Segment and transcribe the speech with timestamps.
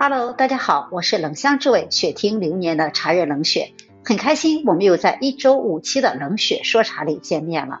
[0.00, 3.72] Hello，大家好，我是冷香之味雪听流年的茶热冷雪，
[4.04, 7.80] 很开心我们又在一周五期的冷雪说茶里见面了。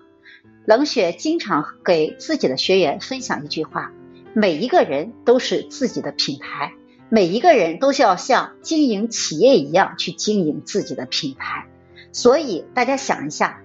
[0.66, 3.92] 冷雪经常给自己的学员分享一句话：
[4.34, 6.72] 每一个人都是自己的品牌，
[7.08, 11.68] 每一个人都是要像经营企业一样去经营自己的品牌。
[12.10, 13.60] 所以大家想一下，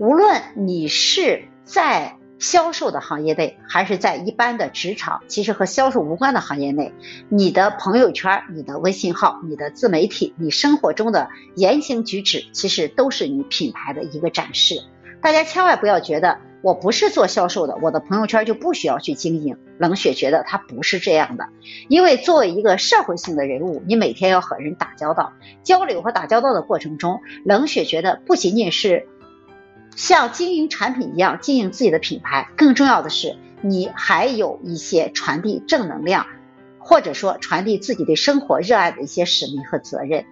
[0.00, 6.92] 无论你是在销售的行业内，还是在一般的职场，其实和销售无关的行业内，
[7.28, 14.82] 你的朋友圈、你的微信号、你的自媒体、你生活中的言行举止，其实都是你品牌的一个展示。
[15.22, 19.56] 大家千万不要觉得我不是做销售的，我的朋友圈就不需要去经营。
[19.78, 21.48] 冷血觉得它不是这样的，
[21.88, 29.08] 因为作为一个社会性的人物，你每天要和人打交道、交流和打交道的过程中，冷血觉得不仅仅是。
[29.96, 36.26] 像经营产品一样经营自己的品牌，更重要的是，你还有一些传递正能量，
[36.78, 40.26] 或者说传递自己对生活热爱的一些使命和责任。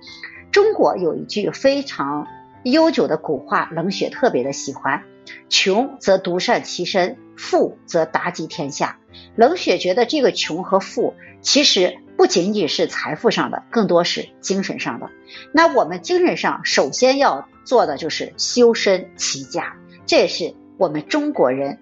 [0.53, 2.29] 中国有一句非常
[2.63, 5.03] 悠久的古话，冷血特别的喜欢：
[5.49, 8.99] 穷则独善其身，富则达及天下。
[9.35, 11.97] 冷血觉得这个穷和富，其实。
[12.17, 15.11] 不仅仅是财富上的，更多是精神上的。
[15.53, 19.75] 那我们精神上首先要做的就是修身齐家，
[20.07, 21.79] 这也是我们中国人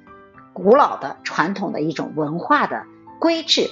[0.52, 2.84] 古老的传统的一种文化的
[3.20, 3.68] 规制。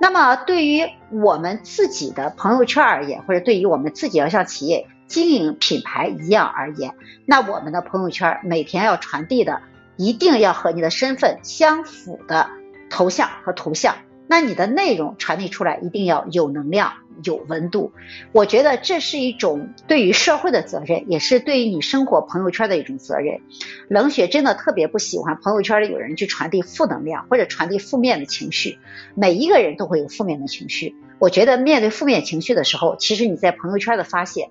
[0.00, 6.94] 那么对于我们自己的朋友圈而言，或者对于我们自己要像企业经营品牌一样而言，
[7.26, 9.60] 那我们的朋友圈每天要传递的，
[9.96, 12.48] 一定要和你的身份相符的
[12.88, 13.96] 头像和图像。
[14.28, 16.92] 那你的内容传递出来一定要有能量、
[17.24, 17.92] 有温度，
[18.32, 23.40] 我觉得这是一种对于社会的责任，也是对于你生活朋友圈的一种责任。
[23.88, 28.78] 冷血真的特别不喜欢朋友圈里有人去传递负能量或者传递负面的情绪。
[29.14, 34.50] 每一个人都会有负面的情绪，我觉得面对负面情绪的时候，其实你在朋友圈的发泄。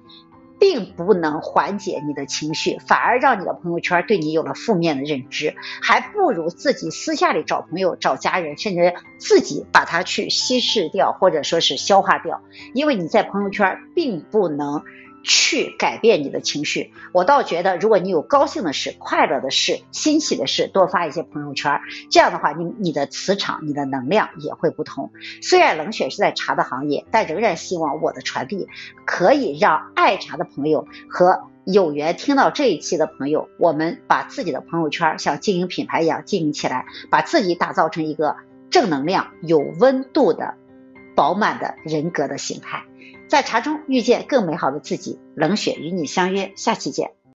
[0.60, 12.42] 并不能缓解你的情绪，反而让你的朋友圈对你有了负面的认知，还不如自己私下里找朋友、找家人，甚至自己把它去稀释掉，或者说是消化掉，
[12.74, 14.84] 因为你在朋友圈并不能。
[15.24, 25.12] 去改变你的情绪，我倒觉得，如果你有高兴的事、快乐的事、欣喜的事，多发一些朋友圈，这样的话，你你的磁场、你的能量也会不同。
[25.42, 28.68] 虽然冷血是在茶的行业，但仍然希望我的传递
[29.06, 38.38] 可以让爱茶的朋友和有缘听到这一期的朋友，我们把自己的朋友圈像经营品牌一样经营起来，把自己打造成一个
[38.70, 40.54] 正能量、有温度的、
[41.16, 42.84] 饱满的人格的形态。
[43.28, 47.17] 在茶中遇见更美好的自己，冷雪与你相约，下期见。